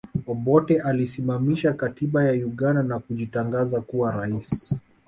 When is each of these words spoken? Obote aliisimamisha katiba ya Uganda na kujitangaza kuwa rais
Obote 0.27 0.81
aliisimamisha 0.81 1.73
katiba 1.73 2.23
ya 2.23 2.33
Uganda 2.45 2.83
na 2.83 2.99
kujitangaza 2.99 3.81
kuwa 3.81 4.11
rais 4.11 4.75